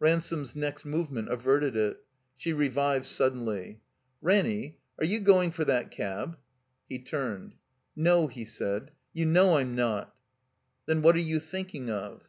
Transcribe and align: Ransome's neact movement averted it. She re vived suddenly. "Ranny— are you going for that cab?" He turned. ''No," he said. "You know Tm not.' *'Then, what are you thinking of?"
Ransome's 0.00 0.54
neact 0.56 0.84
movement 0.84 1.30
averted 1.30 1.76
it. 1.76 2.04
She 2.36 2.52
re 2.52 2.68
vived 2.68 3.04
suddenly. 3.04 3.78
"Ranny— 4.20 4.78
are 4.98 5.04
you 5.04 5.20
going 5.20 5.52
for 5.52 5.64
that 5.64 5.92
cab?" 5.92 6.36
He 6.88 6.98
turned. 6.98 7.54
''No," 7.96 8.28
he 8.28 8.44
said. 8.46 8.90
"You 9.12 9.26
know 9.26 9.52
Tm 9.54 9.74
not.' 9.74 10.12
*'Then, 10.86 11.02
what 11.02 11.14
are 11.14 11.20
you 11.20 11.38
thinking 11.38 11.88
of?" 11.88 12.28